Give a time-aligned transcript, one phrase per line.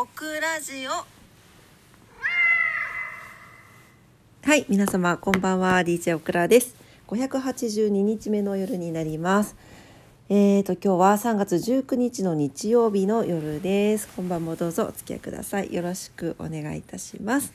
[0.00, 0.90] オクラジオ
[4.48, 6.76] はい、皆様こんばんは、DJ オクラです。
[7.08, 9.56] 582日目の夜になります。
[10.28, 14.08] えーと今日は3月19日の日曜日の夜です。
[14.16, 15.74] 今晩もどうぞお付き合いください。
[15.74, 17.52] よろしくお願いいたします。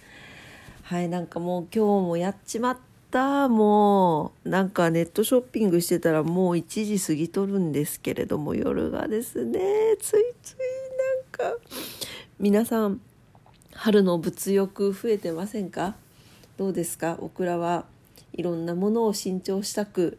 [0.82, 2.78] はい、なんかもう今日もやっちまっ
[3.10, 3.48] た。
[3.48, 9.62] もうなんかネットショッピングしてたらもう1時過ぎとるんですけれども夜がですね、
[10.02, 10.56] ついつい
[11.40, 11.58] なんか
[12.44, 13.00] 皆さん
[13.74, 15.96] 春の物欲増えてませんか？
[16.58, 17.16] どうですか？
[17.22, 17.86] オクラは
[18.34, 20.18] いろんなものを新調したく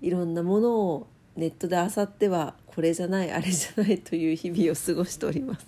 [0.00, 5.66] いろんなものをネットで漁ってはこれじゃないあれじゃないという日々を過ごしております。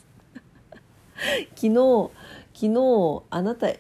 [1.57, 2.11] 昨日
[2.55, 3.73] 昨日あなた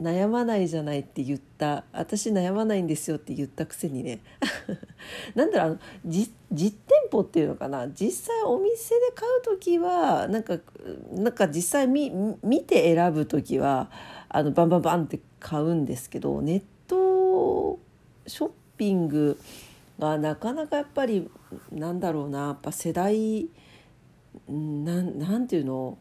[0.00, 4.20] 悩まないじゃないって言った私悩まないんですよって言ったくせにね。
[5.34, 5.78] なんだろうあの
[6.08, 7.88] 実店舗っていうのかな。
[7.88, 10.58] 実際お店で買う時はなんか
[11.12, 13.90] なんか実際見見て選ぶ時は
[14.28, 17.80] あのバンバンバンって買うんですけどネット
[18.26, 19.36] ショッピング
[19.98, 21.28] がなかなかやっぱり
[21.72, 23.48] なんだろうなやっぱ世代
[24.48, 25.98] なんなんていうの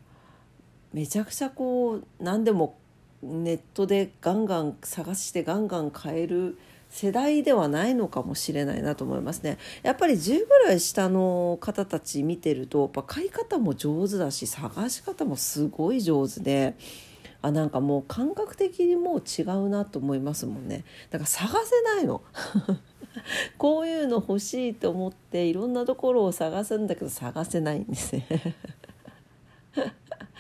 [0.94, 2.76] めちゃくちゃこう何でも
[3.24, 6.58] ネットでガンガン探してガンガン買える
[6.90, 9.58] 世代ではないのかもしれないなと思いますね。
[9.82, 16.76] やっぱり10ぐらい下の方たち見てるとやっぱ買い方も上手だし探し方もすごい上手で。
[17.44, 22.22] あなんかもう感覚的にもう違うなと思いますもんねだから探せないの
[23.58, 28.28] こういうの欲しいと思っていろんなところを探すんだけど探せないんですね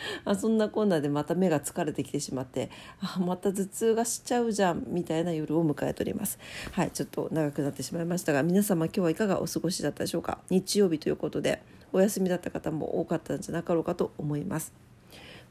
[0.25, 6.39] あそんなこんなでまた目が疲れてきてしまってあまた頭痛がしちゃうじゃんみたいな夜を迎えております。
[6.71, 10.39] はいちょっと長くなってしまいましたが皆様今日はいかがお過ごしだったでしょうか？
[10.49, 11.61] 日曜日ということで
[11.93, 14.73] お休みだった方も多かったんじゃなかろうかと思います。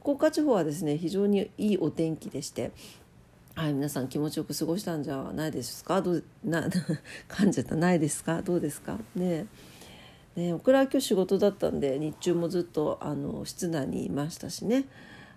[0.00, 2.72] 福岡地方はですね非常にいいお天気でして
[3.56, 6.00] はい、皆さん気持ちよく過ごしたんじゃないですか？
[6.00, 6.66] どうな
[7.28, 7.74] 噛んじた？
[7.76, 8.40] ないですか？
[8.42, 8.96] どうですか？
[9.16, 9.46] ね
[10.36, 14.86] ねオクラは今日仕事だったんで日中もずっとあの室内にいましたしね。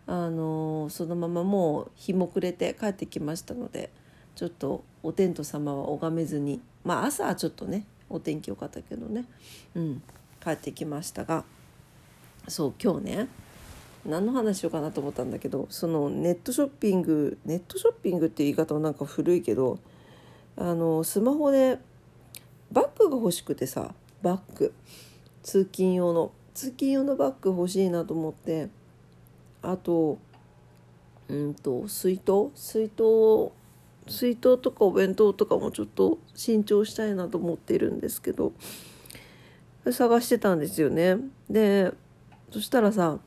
[0.05, 3.89] あのそのままもう日も暮れて帰ってきましたので
[4.35, 9.25] ちょっとお天道様は拝めずにまあ朝はちょっとねお天気良かったけどね、
[9.75, 10.01] うん、
[10.43, 11.45] 帰ってきましたが
[12.47, 13.27] そう今日ね
[14.05, 19.79] 何の話しようかなと思ったんだけどそのネットショッピングネットショッピングっていう言い方はなんか古いけど
[20.57, 21.79] あのスマホで
[22.71, 23.93] バッグが欲しくてさ
[24.23, 24.73] バッグ。
[25.43, 26.31] 通勤用の。
[26.55, 28.69] 通勤用のバッグ欲しいなと思って。
[29.61, 30.17] あと
[31.27, 32.49] うんと水筒。
[32.55, 33.51] 水筒
[34.07, 38.53] 水筒とかお弁当とかもちょっと新調したいなと思ってるんですけど。
[39.91, 41.17] 探してたんですよね。
[41.49, 41.91] で
[42.51, 43.19] そしたらさ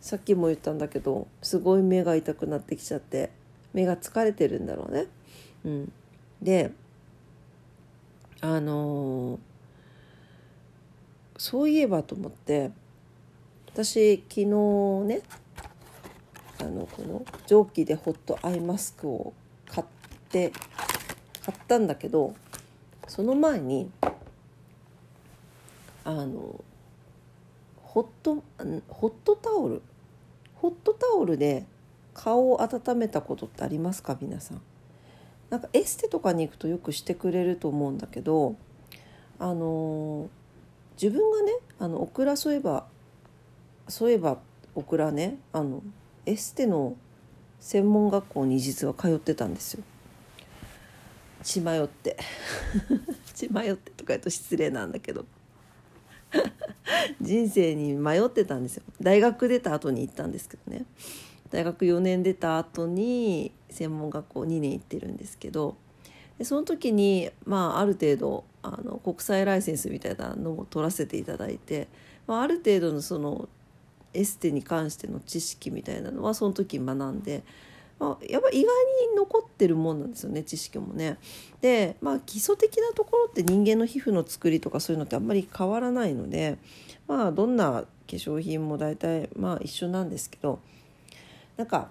[0.00, 3.30] さっきも言ったんだけどすごい目が痛くなってきちゃって
[3.72, 5.06] 目が疲れてるんだろうね。
[5.64, 5.92] うん、
[6.40, 6.72] で
[8.40, 9.38] あのー、
[11.36, 12.70] そういえばと思って
[13.72, 15.20] 私昨日ね
[16.60, 19.32] あのこの蒸気でホットアイマスクを
[19.66, 19.86] 買っ
[20.28, 20.52] て
[21.44, 22.34] 買ったんだけど
[23.08, 23.90] その前に
[26.04, 26.64] あの
[27.82, 28.42] ホット
[28.88, 29.82] ホットタオル
[30.54, 31.66] ホットタオルで
[32.14, 34.16] 顔を温めたことってありますか？
[34.20, 34.60] 皆さん。
[35.50, 38.56] なんかエステとかに行くとよくしてくれると思うんだけど
[39.38, 40.30] あの
[41.02, 42.86] 自分がねあのオクラそういえば
[43.88, 44.38] そういえば
[44.76, 45.82] オクラねあの
[46.26, 46.96] エステの
[47.58, 49.82] 専門学校に実は通ってたんですよ。
[51.42, 52.16] 血迷って。
[53.34, 55.24] 血迷ってとか言うと失礼なんだけど。
[57.20, 58.84] 人生に迷ってたんですよ。
[59.00, 60.86] 大学出た後に行ったんですけどね。
[61.50, 65.76] 大学4年出た後に専門学校2年行ってるんですけど。
[66.42, 71.86] でその時に、まあ、ある程度あの国際ライセンスみたいなのも取らせていただいて、
[72.26, 73.48] まあ、ある程度のその
[74.12, 77.44] エステに関しての知識みたいなのはその時学んで、
[78.00, 78.66] まあ、やっぱ意外に
[79.16, 81.16] 残ってるもんなんですよね知識もね。
[81.60, 86.58] で、まあ、基礎的なところって人間の皮膚の作りとかそういうのってあんまり変わらないので、
[87.06, 90.58] まあ、どんな化粧品も大体まあ一緒なんですけど
[91.56, 91.88] なんか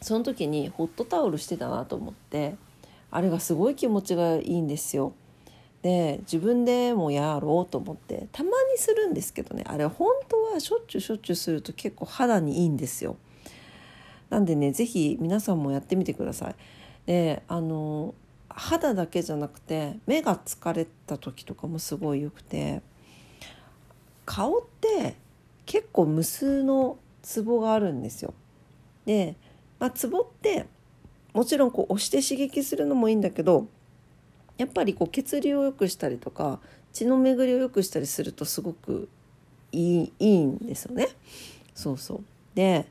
[0.00, 2.54] その時にホットタオルしてたなと思って
[3.10, 5.12] あれがすごい気持ちがいいんですよ。
[5.82, 13.16] で自分でもやろうと思ってたまにするんですけどねあれ本当はしょっちゅうしょっちゅうすると結構肌にいいんですよ。
[14.28, 16.54] なんでね是非皆さんもやってみてください。
[17.06, 18.14] であの
[18.48, 22.82] 肌だけじゃなくて目が疲れた時とかもすごいよくて
[24.26, 25.16] 顔って
[25.66, 28.34] 結構無数のツボがあるんですよ。
[29.06, 29.36] で、
[29.78, 30.66] まあ、ツボって
[31.32, 33.68] もちろんこう押して刺激するのもいいんだけど
[34.58, 36.60] やっぱりこう血流を良くしたりとか
[36.92, 39.08] 血の巡りを良くしたりするとすごく
[39.72, 41.08] いいいいんですよね。
[41.74, 42.24] そうそう
[42.54, 42.86] で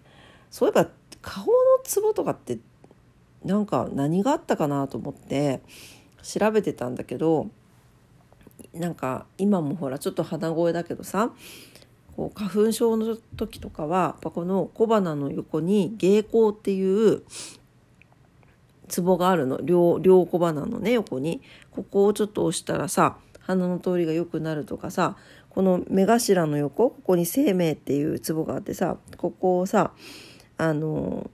[0.50, 0.90] そういえば
[1.22, 1.52] 顔の
[1.84, 2.60] ツボとかって
[3.44, 5.62] なんか何があったかなと思って
[6.24, 7.48] 調べてたんだけど
[8.74, 11.32] なんか今もほらちょっと鼻声だけどさ
[12.16, 17.24] こう花粉症の時とかはやっぱこの小鼻の横に芸香っていう
[18.90, 19.62] ツボがあるの。
[19.62, 21.42] 両両小鼻のね横に。
[21.72, 23.18] ここをちょっと押したらさ
[23.50, 25.16] 鼻の通りが良くなるとかさ
[25.50, 29.92] この目頭の横ここに生命っていうツボがあってさここをさ
[30.58, 31.30] あの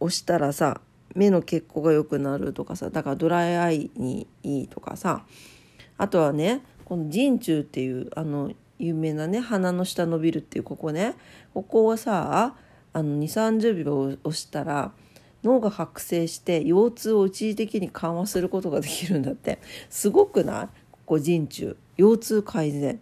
[0.00, 0.80] 押したらさ
[1.14, 5.24] 目の血行が良くなるとかさだからドライアイにいいとかさ
[5.96, 11.14] あとはねこの陣中っていうあの有名なね鼻の下伸びるっていうここね
[11.54, 12.54] ここをさ
[12.92, 14.92] あの2 3 0秒押したら
[15.46, 19.58] 脳が覚醒して腰痛を一時的に緩和することができるんだって。
[19.88, 20.68] すごくない？
[20.90, 21.76] ここ陣中。
[21.96, 23.00] 腰痛改善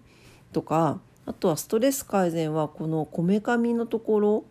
[0.52, 1.00] とか。
[1.26, 4.44] あとはストレス改善はこのこめかみのところ。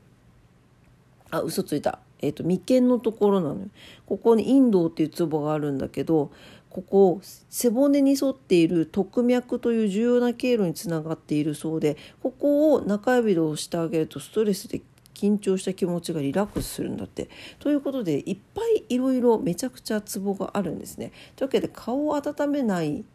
[1.30, 2.00] あ嘘ついた。
[2.20, 3.68] えーと、眉間のところなのよ。
[4.06, 6.32] ここに陰道っていうツボがあるんだけど
[6.70, 7.20] ここ
[7.50, 14.82] 背骨に沿っている特脈という重要な経路につながっているそうでここを中指で押してあげるとストレスで
[15.24, 17.30] 緊張した気持ちがリラックスするんだって。
[17.60, 21.12] ということでいっぱいいろいろめちゃくちゃツボがあるんですね。
[21.36, 23.06] というわけで顔を温めない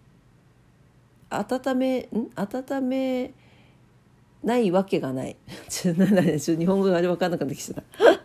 [1.30, 2.30] 温めん？
[2.34, 3.32] 温め
[4.42, 5.36] ないわけがない。
[5.68, 8.18] ちょっと日本語があれ分かんなくなってきちゃった。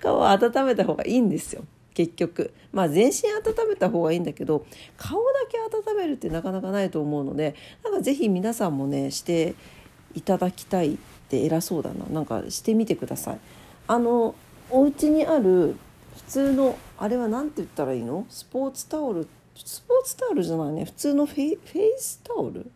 [0.00, 4.64] 顔を温めた方がいいんですよ結局まあ全身温めた方がいいんだけど
[4.96, 9.54] 顔だけ温めるってなかなかないと思うのでなんか是非皆さんもねして
[10.14, 10.98] いただきたい
[11.28, 12.06] って偉そうだな。
[12.06, 13.38] なんかしてみてください。
[13.86, 14.34] あの
[14.70, 15.76] お家にある
[16.16, 18.24] 普通のあれは何て言ったらいいの？
[18.30, 19.28] スポーツタオル。
[19.54, 20.84] スポーツタオルじゃないね。
[20.86, 21.58] 普通のフェイ
[21.98, 22.70] スタオル？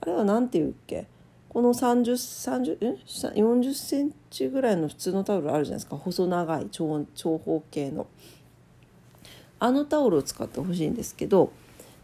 [0.00, 1.06] あれは何て言うっけ？
[1.48, 5.96] この3030え？40センチぐらいの普通のタオルあるじゃないですか。
[5.96, 8.06] 細長い長長方形の。
[9.58, 11.50] あのタオルを使ってほしいんですけど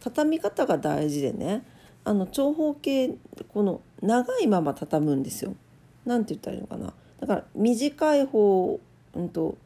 [0.01, 1.65] 畳み方が大事でね。
[2.05, 3.15] あの長方形
[3.53, 5.55] この長いまま畳むんですよ。
[6.05, 8.81] なんて言ったらいいのかなだから短い方、
[9.15, 9.57] うんと、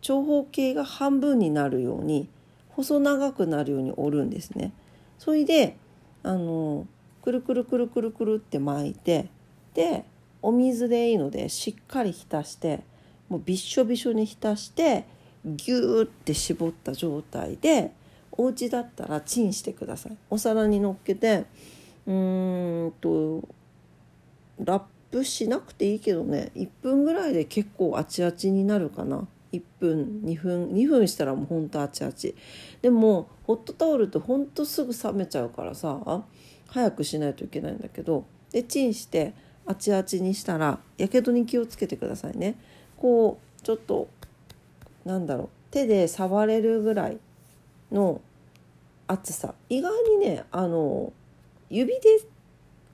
[0.00, 2.28] 長方形が半分になるように
[2.70, 4.72] 細長くなるように折るんですね。
[5.18, 5.76] それで
[6.22, 6.86] あの
[7.22, 9.28] くるくるくるくるくるって巻いて
[9.74, 10.04] で
[10.42, 12.80] お水でいいのでしっかり浸して
[13.28, 15.06] もうびっしょびしょに浸して
[15.44, 17.92] ギューって絞った状態で
[18.32, 21.44] お家だったらチンしてくださいお皿にのっけて
[22.06, 23.48] うーんと
[24.58, 26.50] ラップしなくていいけどね。
[26.54, 29.26] 1分ぐらいで結構あちあちになるかな。
[29.52, 32.34] 1分2分2分したらもうほんとあちあち
[32.82, 36.24] でもホットタオルってほんとすぐ冷めちゃうからさ
[36.66, 38.24] 早くしないといけないんだけど。
[38.50, 39.34] でチンして
[39.66, 42.56] あちあちにしたらやけどに気をつけてくださいね。
[42.96, 44.08] こうちょっと
[45.04, 45.48] なんだろう。
[45.70, 47.18] 手で触れるぐらい
[47.90, 48.20] の
[49.06, 49.54] 厚さ。
[49.68, 51.12] 意外にねあの
[51.70, 52.00] 指で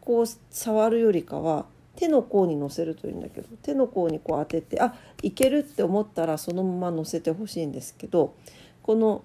[0.01, 8.35] こう触るよりかは手の甲にのせるといいんだけど手の甲にこう当ててあいけるって思ったらそのままのせてほしいんですけど
[8.83, 9.25] この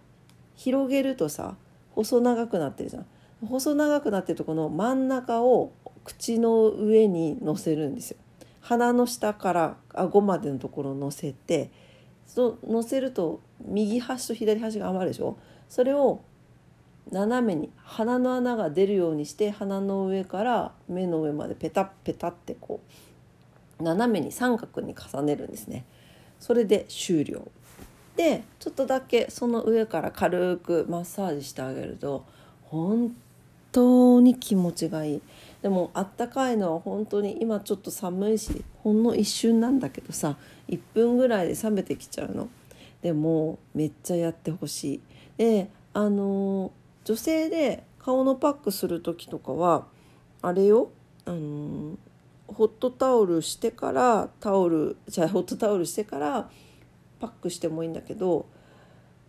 [0.56, 1.56] 広げるとさ
[1.92, 3.06] 細長くなってるじゃん
[3.46, 5.72] 細長くなってるとこの真ん中を
[6.04, 8.18] 口の上に乗せるんですよ。
[8.62, 11.70] 鼻の下から顎までのところを乗せて
[12.26, 15.38] そ乗せると右端と左端が余るでしょ
[15.70, 16.22] それを
[17.12, 22.82] 斜めに鼻の穴が出るようにして鼻の上から目の上までペタッペタってこ
[23.80, 25.86] う斜めに三角に重ねるんですね。
[26.40, 27.48] それで終了。
[28.16, 32.26] でちょっとだけその上から軽くマッサージしてあげると
[32.64, 33.14] 本
[33.72, 35.22] 当に気持ちがいい。
[35.62, 40.38] でもあったかいのは本当に今ちょっと寒いしほんの一瞬なんだけどさ
[40.70, 42.48] 1分ぐらいで冷めてきちゃうの。
[43.02, 45.02] でもめっちゃやってほしい。
[45.38, 46.72] であの
[47.06, 49.86] 女性で顔のパックする時とかは
[50.42, 50.90] あれよ
[51.26, 51.98] あの
[52.48, 56.50] ホットタオルしてからタオルじゃあホットタオルしてから
[57.20, 58.48] パックしてもいいんだけど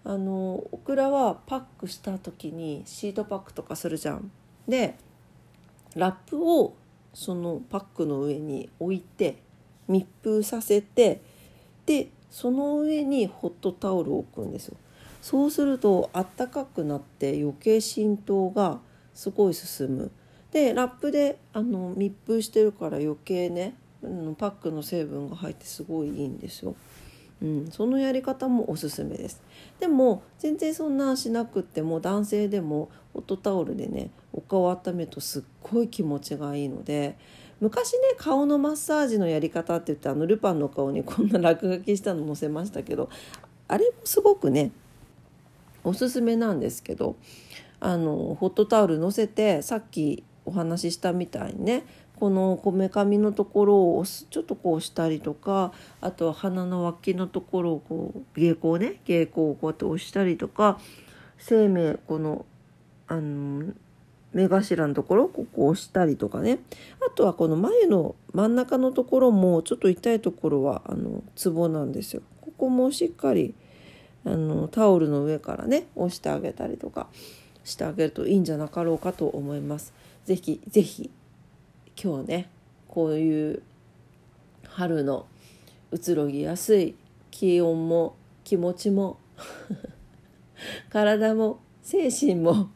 [0.04, 4.30] あのオクラはパックした時にシートパックとかするじゃん。
[4.68, 4.97] で
[5.95, 6.75] ラップを
[7.14, 9.42] そのパックの上に置いて
[9.88, 11.23] 密封させて
[11.87, 14.76] でその上にホットタオルを置くんですよ。
[15.26, 18.78] そうするとあったかくなって余計浸透が
[19.12, 20.12] すごい進む。
[20.52, 23.75] でラップであの密封してるから余計ね
[24.38, 26.76] パックの成分が入ってすごいいいんですよ。
[27.42, 29.42] うん、そのやり方もおすすめです
[29.80, 37.18] でも全然そんなしなくっても男性でもホットタオルでねお顔を温めるとすっごい気持ちがいいので
[37.61, 43.11] 昔ね顔のマッサージのやり方って言ってあのルパンの顔にこんな落書きしたの載せましたけど
[43.66, 44.71] あれもすごくね
[45.87, 47.16] おすすめなんですけど
[47.78, 51.85] あのホットタオルのせてさっきお話ししたみたいにね
[52.16, 60.81] このこめかみのところをちょっとこうしたりとかあとは鼻の脇のところをこう蛍光ね蛍光をこうやって押したりとか
[61.38, 62.47] 生命この
[63.07, 63.73] あの
[64.33, 66.59] 目頭のところここ押したりとかね
[67.07, 72.23] あとはこの眉の真ん中のところもちょっと痛いところはあのツボなんですよ。
[72.40, 73.55] ここもしっかり
[74.26, 77.06] あのタオルの上からね押してあげたりとか
[77.64, 79.95] してあげるといいんじゃなかろうかと思います。
[80.25, 81.11] ぜひぜひ
[82.02, 82.50] 今日ね
[82.88, 83.62] こういう
[84.66, 85.26] 春の
[85.92, 86.97] 移ろぎやすい
[87.30, 89.18] 気温も気持ちも
[90.90, 92.68] 体も精神も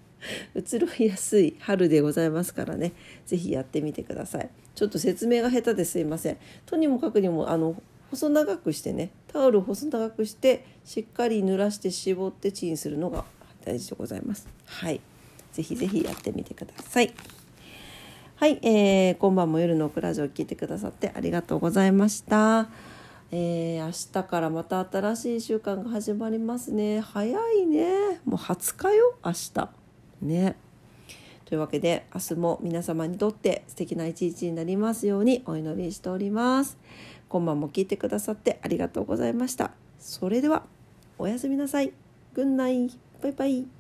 [0.55, 2.93] 移ろいやすい春でございますからね。
[3.27, 4.49] 是非やってみてください。
[4.77, 6.37] ちょっと説明が下手ですいません。
[6.67, 13.25] とにもかくにもあの細長くしてねタオルを細長くしてしっかり濡らして絞ってチンするのが
[13.65, 15.01] 大事でございますはい
[15.53, 17.15] 是非是非やってみてください
[18.41, 22.71] はい、えー、今晩も夜のオクラジオを聞いてくださってありがとうございました。
[23.33, 27.01] えー、明日からまた新しい週間が始まりますね。
[27.01, 28.21] 早いね。
[28.25, 29.69] もう20日よ、明日。
[30.23, 30.57] ね。
[31.45, 36.79] というわけで明日も皆様にとって素敵な一日になりますようにお祈りしております。
[37.31, 39.71] 今晩も聞いてくださってありがとうございました。
[39.99, 40.65] それでは
[41.17, 41.93] おやすみなさい。
[42.35, 42.91] グンナイ
[43.23, 43.80] バイバイ。